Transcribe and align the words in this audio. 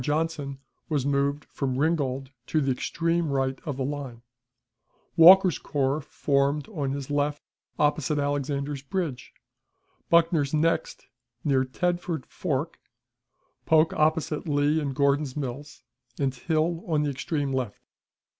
Johnson 0.03 0.57
was 0.89 1.05
moved 1.05 1.45
from 1.45 1.77
Ringgold 1.77 2.31
to 2.47 2.59
the 2.59 2.71
extreme 2.71 3.29
right 3.29 3.59
of 3.65 3.77
the 3.77 3.85
line; 3.85 4.23
Walker's 5.15 5.59
corps 5.59 6.01
formed 6.01 6.67
on 6.69 6.89
his 6.89 7.11
left 7.11 7.43
opposite 7.77 8.17
Alexander's 8.17 8.81
Bridge, 8.81 9.31
Buckner's 10.09 10.55
next, 10.55 11.05
near 11.43 11.63
Tedford 11.63 12.25
Ford, 12.25 12.69
Polk 13.67 13.93
opposite 13.93 14.47
Lee 14.47 14.79
and 14.81 14.95
Gordon's 14.95 15.37
Mills, 15.37 15.83
and 16.17 16.33
Hill 16.33 16.83
on 16.87 17.03
the 17.03 17.11
extreme 17.11 17.51
left. 17.53 17.83